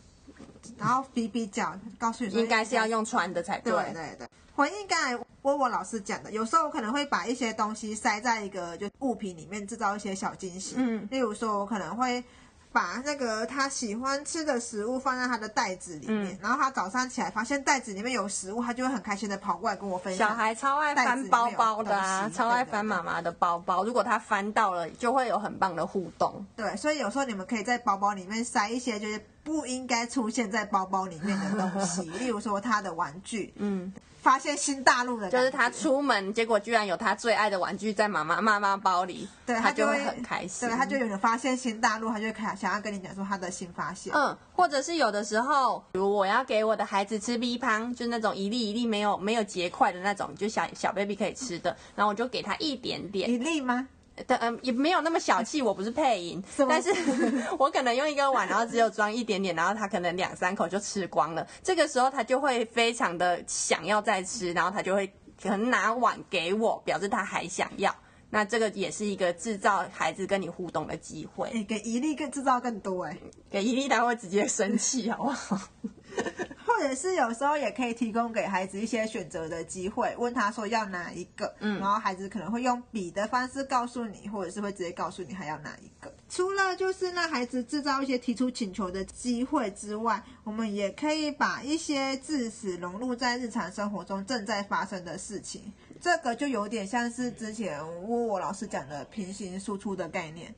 [0.78, 3.72] 然后比比脚，告诉你应该是要用穿的才对。
[3.72, 4.28] 对对对。
[4.56, 10.76] 回应刚才窝窝老师讲的，有时候我可能会把一些东西塞在一个就物品里面，制造一些小惊喜。
[10.78, 12.24] 嗯，例如说，我可能会
[12.72, 20.30] 把那个他喜欢吃的食物放在他的袋子里面，嗯、然后他早上起来发现袋子里面有食物，他就会很开心的跑过来跟我分享。
[20.30, 23.84] 小孩超爱翻包包的啊，超爱翻妈妈的包包。
[23.84, 26.46] 如果他翻到了，就会有很棒的互动。
[26.56, 33.54] 对，所以有时候你们可以在包包里面塞一些就是不应该出现在包包里面的东西， 例如说他的玩具。
[33.56, 33.94] 嗯。
[34.26, 40.68] 发现新大陆的，就是他出门，结果居然有他最爱的玩具在妈妈妈妈包里，对他就会很开心。
[40.68, 44.12] 对，他就有人发现新大陆，他就开想要跟你讲说他的新发现。
[44.16, 53.30] 嗯，或者是有的时候，比如我要给我的孩子吃 B 胖，就那种一粒一粒没有没有结块的那种，就小小 baby 可以吃的，然后我就给他一点点。
[53.30, 53.88] 一粒吗？
[54.28, 56.90] 对，嗯，也没有那么小气，我不是配音，但是
[57.60, 61.46] 我可能用一个碗，然后只有装一点点，然后他可能两三口就吃光了。
[61.62, 65.06] 这个时候他就会非常的想要再吃，然后他就会
[65.42, 67.94] 可能拿碗给我，表示他还想要。
[68.30, 71.50] 那这个也是一个制造孩子跟你互动的机会。
[71.54, 73.18] 你给一粒更制造更多哎，
[73.50, 75.60] 给一粒他会直接生气，好不好？
[76.76, 86.14] 或者是有时候也可以提供给孩子一些选择的机会，问他说要哪一个，嗯，然后孩子可能会用比的方式告诉你，或者是会直接告诉你还要哪一个。
[86.28, 95.72] 除了就是让孩子制造一些提出请求的机会之外，我们也可以把一些字词融入在日常生活中正在发生的事情。
[96.02, 100.54] 这个就有点像是之前窝窝老师讲的平行输出的概念。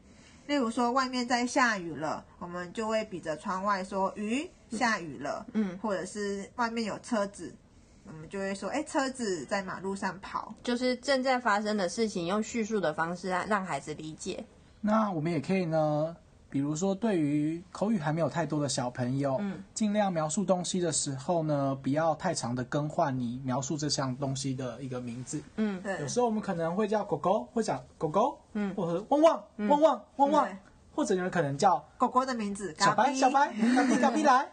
[0.48, 4.50] 例如说外面在下雨了，我们就会比着窗外说雨。
[4.70, 7.56] 下雨了，嗯，或者是外面有车子，
[8.06, 14.44] 我们就会说，哎，车子在马路上跑，就是正在发生的事情，用叙述的方式让让孩子理解。
[14.82, 16.14] 那我们也可以呢，
[16.50, 26.00] 比如说对于口语还没有太多的小朋友，嗯，尽量描述东西的时候呢，不要太长的更换你描述这项东西的一个名字，嗯，对。
[26.00, 30.58] 有时候我们可能会叫狗狗，会讲狗狗，嗯，或者汪汪汪汪汪汪。
[30.98, 34.50] 或者有人可能叫狗狗的名字，小白小白，小逼小逼来，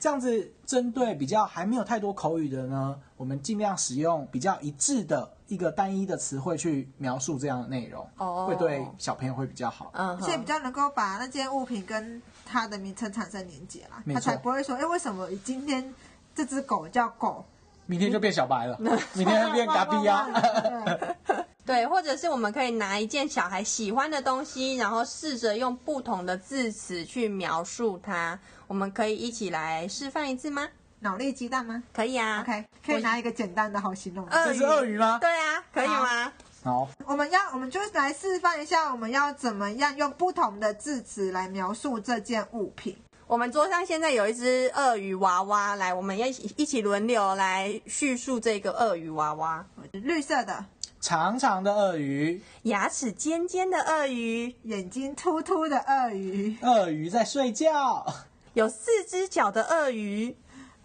[0.00, 15.92] 这样子针对比较还没有太多口语的呢，我们尽量使用比较一致的一个单一的词汇去描述这样的内容，哦，会对小朋友会比较好，嗯，而且比较能够把那件物品跟它的名称产生连接啦，他才不会说，哎，为什么今天
[16.36, 17.44] 这只狗叫狗，
[17.86, 18.78] 明天就变小白了，
[19.14, 20.28] 明天就变嘎逼呀。
[21.66, 28.38] 对，或者是我们可以拿一件小孩喜欢的东西，然后试着用不同的字词去描述它。
[28.66, 30.68] 我们可以一起来示范一次吗？
[31.00, 31.82] 脑力激荡吗？
[31.92, 32.40] 可以啊。
[32.40, 34.28] OK，可以拿一个简单的好形容。
[34.30, 35.18] 这是鳄鱼吗？
[35.20, 36.32] 对啊，可以吗？
[36.62, 36.88] 好。
[37.06, 42.96] 我们要，我们就来示范一下，我们要怎么样用不同的字词来描述这件物品。
[43.26, 49.64] 我们桌上现在有一只鳄鱼娃娃，来，我们要一起一起轮流来叙述这个鳄鱼娃娃。
[49.92, 50.64] 绿色的。
[51.00, 58.04] 长长的鳄鱼，牙齿尖尖的鳄鱼，眼睛突突的鳄鱼，鳄鱼在睡觉。
[58.52, 60.36] 有四只脚的鳄鱼，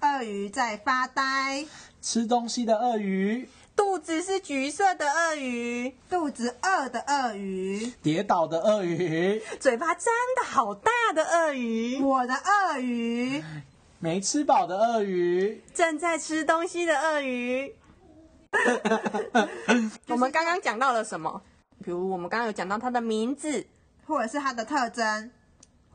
[0.01, 1.65] 鳄鱼在发呆。
[2.01, 13.43] 吃东西的鳄鱼，肚子是橘色的鳄鱼，肚子饿的鳄鱼，跌倒的鳄鱼，嘴巴张的好大的鳄鱼，我的鳄鱼，
[13.99, 17.73] 没吃饱的鳄鱼，正在吃东西的鳄鱼。
[20.07, 21.41] 我们刚刚讲到了什么？
[21.83, 23.65] 比如我们刚刚有讲到它的名字，
[24.05, 25.31] 或者是它的特征，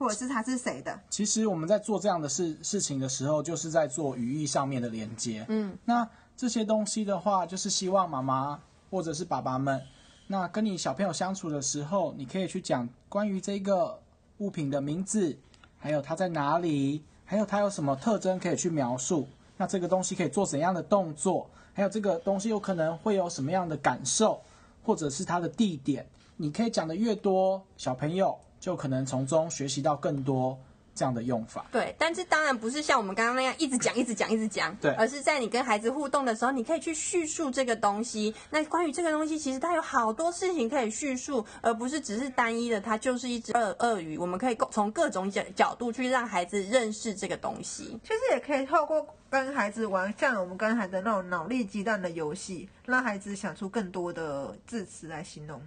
[0.01, 0.99] 或者是他是谁的。
[1.11, 5.45] 其实我们在做这样的事事情的时候，就是在做语义上面的连接。
[5.51, 8.59] 嗯，那这些东西的话，就是希望妈妈
[8.91, 9.79] 或者是爸爸们，
[10.27, 14.01] 那跟你小朋友相处的时候，你可以去讲关于这个
[14.39, 15.37] 物品的名字，
[15.79, 19.29] 还有它在哪里，还有它有什么特征可以去描述。
[19.59, 21.47] 那这个东西可以做怎样的动作？
[21.75, 24.41] 还有这个东西有可能会有什么样的感受，
[24.83, 26.07] 或者是它的地点，
[26.39, 30.57] 你可以讲的越多，小朋友就可能从中学习到更多
[30.95, 31.65] 这样的用法。
[31.73, 38.35] 对，但是当然不是像我们刚刚那样一直讲、一直讲、一直讲，对，而是在你跟孩子互动的时候，你可以去叙述这个东西。
[38.51, 44.19] 那关于这个东西，其实它有好多事情可以叙述，而不是只是单一的，它就是一只鳄鳄鱼。
[44.19, 47.99] 我们可以从各种角角度去让孩子认识这个东西。
[48.03, 49.07] 其实也可以透过。
[49.31, 55.63] 跟孩子玩，像我们跟孩子那种脑力激荡的游戏，让孩子想出更多的字词来形容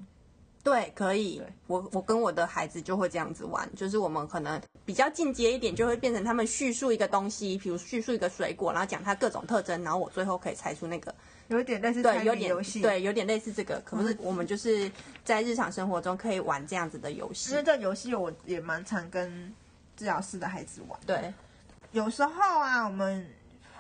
[0.64, 1.42] 对，可以。
[1.68, 11.14] 我我跟我的孩子就会这样子玩，就是我们可能比较进阶一点，就会变成他们叙述一个东西，比如叙述一个水果，然后讲它各种特征，然后我最后可以猜出那个。
[11.50, 13.82] 有一点类似对，有点游戏，对，有点类似这个。
[13.84, 14.90] 可不是我们就是
[15.26, 17.52] 在日常生活中可以玩这样子的游戏。
[17.52, 19.54] 因为这游戏我也蛮常跟
[19.98, 20.98] 治疗师的孩子玩。
[21.06, 21.34] 对，
[21.92, 23.28] 有时候啊，我们。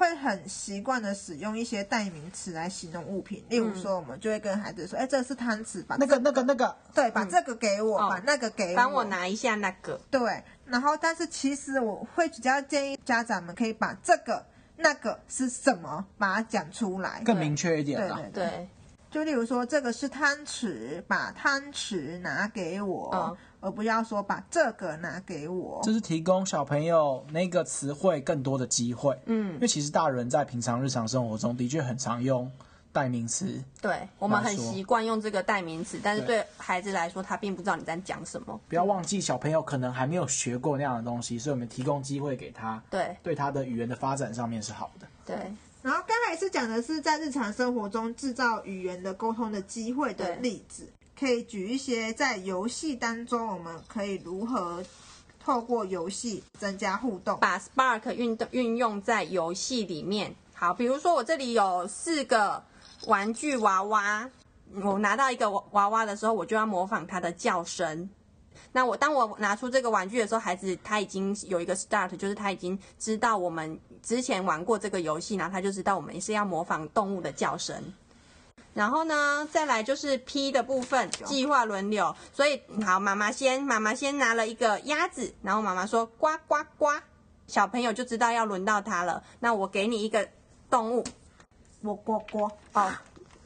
[0.03, 17.97] 会很习惯的使用一些代名词来形容物品，例如说，我们就会跟孩子说：“哎、嗯，这是汤匙，把、这个、那个、那个、那个，对，把这个给我，嗯、把那个给我，帮我拿一下那个。”对，然后但是其实我会比较建议家长们可以把这个、那个是什么，把它讲出来，更明确一点。
[17.97, 18.69] 对对对。
[19.13, 25.79] 对就例如说，这个是汤匙，把汤匙拿给我，嗯、而不要说把这个拿给我。
[25.83, 29.15] 这是提供小朋友那个词汇更多的机会。
[29.27, 32.51] 嗯，因为其实大人在平常日常生活中的确很常用
[32.91, 33.63] 代名词。
[33.79, 38.59] 对，我们很习惯用这个代名词，但是对孩子来说，他并不知道你在讲什么。
[38.67, 42.81] 不要忘记，小朋友可能还没有学过那样的东西，所以我们提供机会给他。
[42.89, 45.07] 对，对他的语言的发展上面是好的。
[45.23, 45.37] 对。
[45.83, 50.87] 然后刚才是讲的是在日常生活中制造语言的沟通的机会的例子，
[51.19, 54.81] 可以举一些在游戏当中我们可以如何
[55.43, 60.33] 透过游戏增加互动，把 Spark 运动运用在游戏里面。
[60.53, 62.63] 好，比如说我这里有四个
[63.07, 64.29] 玩具娃娃，
[64.81, 68.09] 我拿到一个娃娃的时候，我就要模仿它的叫声。
[68.73, 77.81] 那我当我拿出这个玩具的时候，孩子他已经有一个 start，就是他已经知道我们之前玩过这个游戏，然后他就知道我们是要模仿动物的叫声。
[78.73, 82.15] 然后呢，再来就是 P 的部分，计划轮流。
[82.33, 86.87] 所以好，妈妈先，妈妈先拿了一个鸭子，然后妈妈说呱呱呱，
[87.45, 89.23] 小朋友就知道要轮到他了。
[89.39, 90.27] 那我给你一个
[90.71, 91.03] 动物，
[91.83, 92.91] 喔呱呱哦，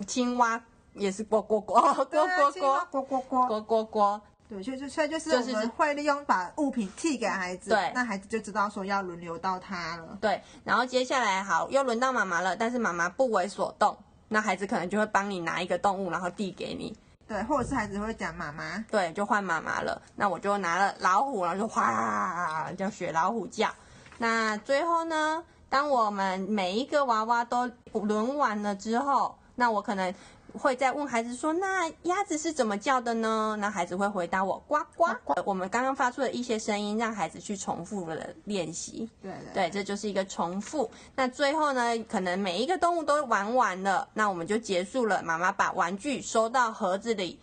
[0.07, 0.63] 青蛙
[0.93, 4.21] 也是呱呱呱，呱呱呱，呱呱呱，呱呱呱。
[4.49, 10.17] 对，就就所以就是我们会利用把物品递给孩子，对，那孩子就知道说要轮流到他了。
[10.21, 13.97] 对，然后接下来好，又轮到妈妈了，但是妈妈不为所动，
[14.29, 16.97] 那孩子可能就会帮你拿一个动物，然后递给你。
[17.27, 20.01] 对，或者是孩子会讲妈妈，对，就换妈妈了。
[20.15, 23.69] 那我就拿了老虎，然后就哗，叫学老虎叫。
[24.17, 30.13] 那最后呢，当我们每一个娃娃都轮完了之后，那我可能。
[30.57, 35.05] 会再问孩子说：“那鸭子是怎么叫的呢？”那孩子会回答我：“呱呱。”
[35.45, 39.09] 我们刚刚发出的一些声音，让孩子去重复了练习。
[39.21, 40.89] 对对，对，这就是一个重复。
[41.15, 45.21] 那最后呢，可能每一个动物都玩完了，那我们就结束了。
[45.23, 47.39] 妈妈把玩具收到盒子里，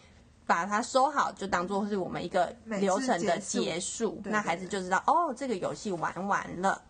[0.47, 4.21] 把它收好，就当做是我们一个流程的结束。
[4.25, 6.81] 那孩子就知道哦，这个游戏玩完了。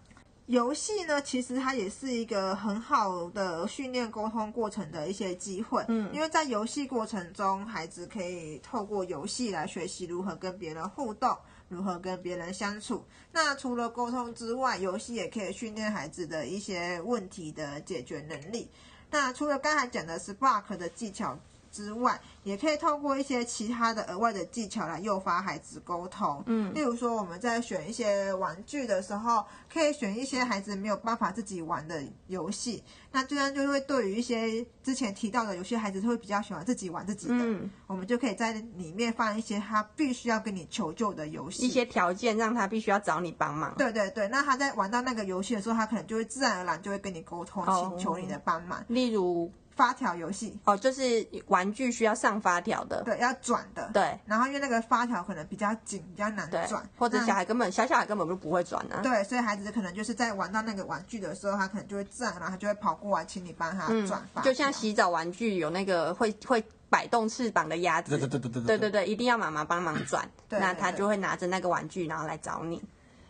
[0.46, 5.82] 游戏呢，其实它也是一个很好的训练沟通过程的一些机会。
[5.88, 11.34] 嗯，因为在游戏过程中，孩子可以透过游戏来学习如何跟别人互动，
[11.68, 13.02] 如何跟别人相处。
[13.32, 18.68] 那除了沟通之外，游戏也可以训练孩子的一些问题的解决能力。
[19.10, 21.38] 那除了刚才讲的 Spark 的技巧
[21.74, 26.40] 之外，也可以透过一些其他的额外的技巧来诱发孩子沟通。
[26.46, 32.84] 嗯，例如说我们在选一些玩具的时候，可以选一些孩子没有办法自己玩的游戏。
[33.10, 43.74] 那这样就会对于一些之前提到的有些孩子会比较喜欢自己玩自己的，嗯，我们就可以在里面放一些他必须要跟你求救的游戏，一些条件让他必须要找你帮忙。
[43.76, 48.78] 对对对，那他在玩到那个游戏的时候，他可能就会自然而然就会跟你沟通，请求你的帮忙。
[48.80, 49.50] 哦，例如。
[49.76, 50.58] 发条游戏。
[50.64, 54.18] 哦，就是玩具需要上发条的，对，要转的，对。
[54.26, 59.00] 然后因为那个发条可能比较紧，比较难转，或者小孩根本小小孩根本就不会转啊。
[59.02, 68.62] 对，所以孩子可能就是在玩到那个玩具的时候，他可能就会自然，然后他就会跑过来，请你帮他转发、就像洗澡玩具有那个会会摆动翅膀的鸭子，对对对对对。
[68.64, 72.82] 对对对，一定要妈妈帮忙转，那他就会拿着那个玩具然后来找你。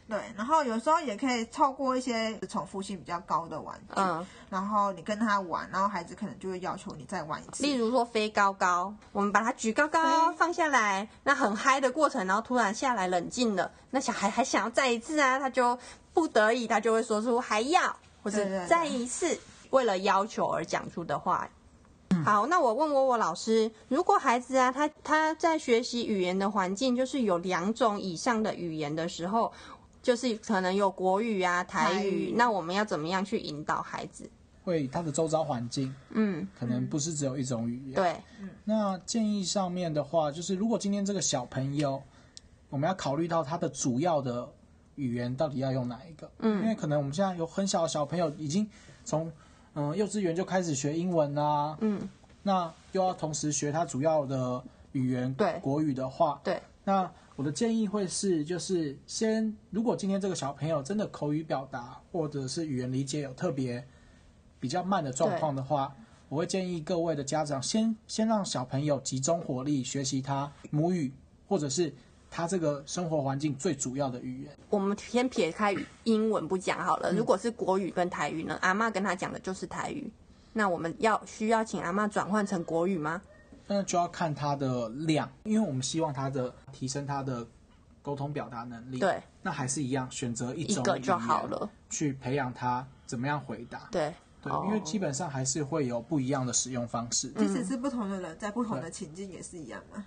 [0.06, 7.62] 对，然后有时候也可以透过一些重复性比较高的玩具，嗯，然后你跟他玩，然后孩子可能就会要求你再玩一次。
[7.62, 15.78] 例如说飞高高，我们把它举高高放下来，那很嗨的过程，然后突然下来冷静了，那小孩还想要再一次啊，他就
[16.12, 19.40] 不得已，他就会说出还要或者再一次，对对对，
[19.70, 21.48] 为了要求而讲出的话。
[22.24, 29.50] 好，那我问我我老师，如果孩子啊，他他在学习语言的环境就是有两种以上的语言的时候。
[30.04, 34.30] 就是可能有国语啊、台语，台，那我们要怎么样去引导孩子？
[34.62, 37.94] 会他的周遭环境，嗯，可能不是只有一种语言。
[37.94, 38.16] 对，
[38.64, 42.02] 那建议上面的话，就是如果今天这个小朋友，
[42.68, 44.48] 我们要考虑到他的主要的
[44.94, 46.30] 语言到底要用哪一个？
[46.38, 48.66] 嗯，因为可能我们现在有很小的小朋友已经
[49.04, 49.30] 从
[49.74, 52.08] 嗯幼稚园就开始学英文啊，嗯，
[52.42, 55.58] 那又要同时学他主要的语言，对。
[55.60, 63.84] 国语的话，对，那我的建议会是，就是先，如果今天这个小朋友真的口语表达或者是语言理解有特别
[64.60, 65.92] 比较慢的状况的话，
[66.28, 71.12] 我会建议各位的家长先先让小朋友集中火力学习他母语，
[71.48, 71.92] 或者是
[72.30, 74.52] 他这个生活环境最主要的语言。
[74.70, 75.74] 我们先撇开
[76.04, 78.58] 英文不讲好了，如果是国语跟台语呢？
[78.60, 80.08] 阿妈跟他讲的就是台语，
[80.52, 83.20] 那我们要需要请阿妈转换成国语吗？
[83.66, 87.46] 那就要看他的量，因为我们希望他的提升他的
[88.02, 88.98] 沟通表达能力。
[88.98, 93.88] 对，那还是一样选择一种一个就好了，去培养他怎么样回答。
[93.90, 94.12] 对，
[94.42, 97.28] 对，哦、因为基本上还是会有不一样的使用方式。
[97.30, 100.04] 即使是不同的人，在不同的情境也是一样嘛。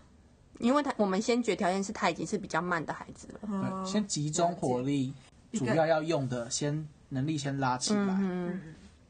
[0.60, 3.40] 因为他我们先决条件是他已经是比较慢的孩子了。
[3.44, 5.14] 对，先集中火力，
[5.54, 8.00] 主要要用的先能力先拉起来。
[8.00, 8.62] 嗯嗯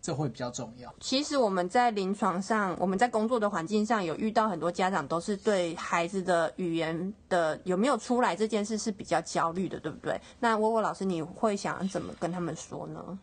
[0.08, 0.94] 这会比较重要。
[1.02, 10.18] 其实我们在临床上，我们在工作的环境上有遇到很多家长，都是对孩子的语言的有没有出来这件事是比较焦虑的，对不对？
[10.40, 13.20] 那沃沃老师，你会想怎么跟他们说呢？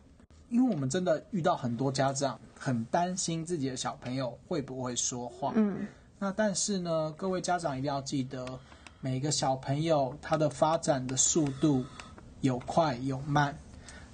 [0.50, 5.54] 因为我们真的遇到很多家长很担心自己的小朋友会不会说话。
[5.56, 5.86] 嗯。
[6.18, 8.46] 那但是呢，各位家长一定要记得，
[9.00, 11.82] 每个小朋友他的发展的速度
[12.42, 13.56] 有快有慢。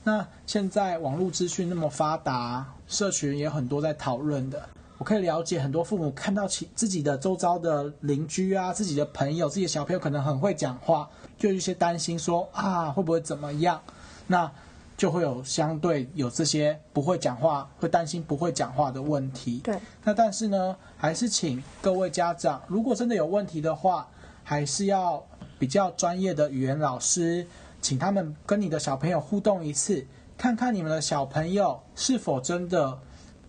[0.03, 4.62] 那现在网络资讯那么发达，社群也有很多在讨论的。
[4.96, 13.80] 我可以了解很多父母看到其自己的周遭的邻居啊，自己的朋友，自己的小朋友可能很会讲话，就有一些担心说啊会不会怎么样？
[14.26, 14.51] 那
[14.96, 19.61] 就会有相对有这些不会讲话，会担心不会讲话的问题。
[19.64, 19.78] 对。
[20.05, 24.07] 那但是呢，还是请各位家长，如果真的有问题的话，
[24.44, 25.24] 还是要
[25.59, 27.46] 比较专业的语言老师。
[27.81, 30.07] 请他们跟你的小朋友互动一次，
[30.37, 32.99] 看看你们的小朋友是否真的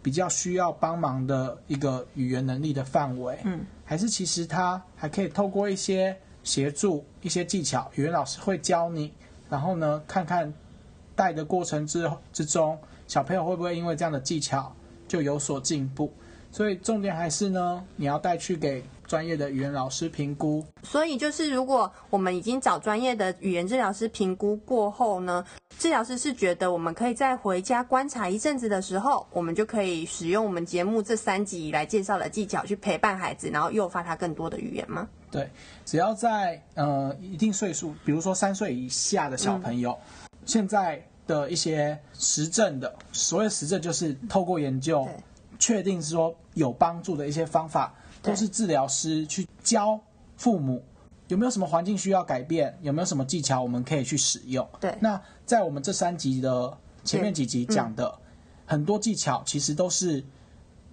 [0.02, 9.14] 比较需要帮忙的一个语言能力的范围，嗯，还是其实他还可以透过一些协助、一些技巧，语言老师会教你，
[9.50, 10.52] 然后呢，看看
[11.16, 12.78] 带的过程之之中，
[13.08, 14.76] 小朋友会不会因为这样的技巧
[15.08, 16.12] 就有所进步。
[16.52, 18.84] 所以重点还是呢，你要带去给。
[19.12, 25.44] 专业的语言老师评估，所以就是如果我们已经找专业的语言治疗师评估过后呢，
[25.78, 35.10] 治疗师是觉得我们可以在回家观察一阵子的时候，我们就可以使用我们节目这三集来介绍的技巧去陪伴孩子，然后诱发他更多的语言吗？
[35.30, 35.50] 对，
[35.84, 45.06] 只要在呃一定岁数，比如说三岁以下的小朋友，嗯、现在的一些实证的，所谓实证就是透过研究
[45.62, 47.94] 确定是说有帮助的一些方法。
[48.24, 50.00] 都是治疗师去教
[50.38, 50.84] 父母
[51.28, 54.70] 有没有什么环境需要改变，有没有什么技巧我们可以去使用。
[54.80, 58.16] 对，那在我们这三集的前面几集讲的
[58.68, 60.24] 很多技巧，其实都是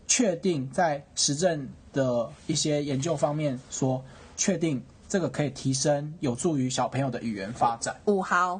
[0.06, 4.02] 确定在实证的一些研究方面说，
[4.34, 7.94] 确定这个可以提升，有助于小朋友的语言发展。
[8.06, 8.58] 五号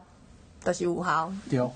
[0.65, 1.59] 都是五号，对。
[1.59, 1.71] 哦，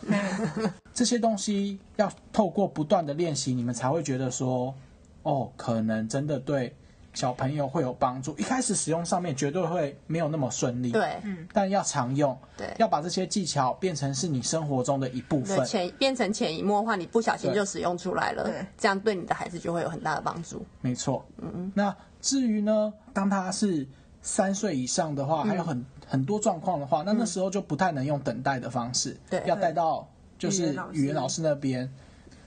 [0.95, 4.75] 这些东西要透过不断的练习，你们才会觉得说，
[5.23, 6.75] 哦，可能真的对。
[7.15, 11.21] 小朋友会有帮助，一开始使用上面绝对会没有那么顺利，对，
[11.53, 20.65] 但要常用，对，要把这些技巧变成是你生活中的一部分，潜变成潜移默化，你不小心就使用出来了，对，这样对你的孩子就会有很大的帮助。
[20.81, 21.73] 没错，嗯嗯。
[21.75, 23.87] 那至于呢，当他是
[24.23, 30.09] 三岁以上的话，嗯、还有很很多状况的话，那那时候就不太能用等待的方式，对，要带到
[30.39, 31.93] 就是语言老师那边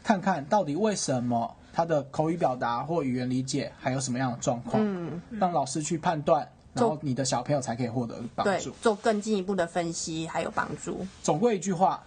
[0.03, 1.55] 看看到底为什么。
[1.77, 4.81] 他的口语表达或语言理解还有什么样的状况？
[4.81, 8.69] 嗯，让老师去判断，然后你的小朋友才可以获得帮助。
[8.69, 11.05] 对，做更进一步的分析还有帮助。
[11.21, 12.01] 总归一句话，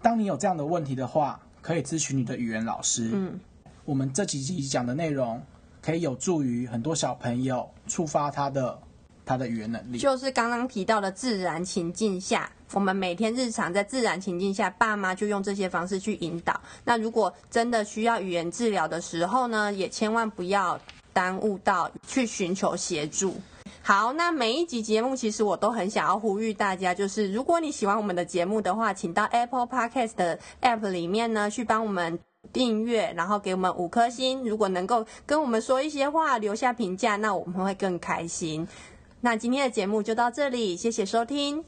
[0.00, 3.10] 当你有这样的问题的话，可以咨询你的语言老师。
[3.12, 3.40] 嗯，
[3.84, 5.42] 我们这几集讲的内容
[5.82, 8.78] 可以有助于很多小朋友触发他的
[9.28, 9.98] 他的语言能力。
[9.98, 12.50] 就是刚刚提到的自然情境下。
[12.74, 16.60] 我们每天日常在自然情境下，爸妈就用这些方式去引导。
[16.84, 20.78] 那如果真的需要语言治疗的时候呢，也千万不要
[21.14, 23.34] 耽误到去寻求协助。
[23.80, 32.18] 好，那每一集节目其实我都很想要呼吁大家，就是如果你喜欢我们的节目的话，请到 Apple Podcast 的 App 里面呢去帮我们
[32.52, 34.44] 订阅，然后给我们五颗星。
[34.44, 38.68] 如果能够跟我们说一些话，留下评价，那我们会更开心。
[39.20, 41.64] 那今天的节目就到这里谢谢收听。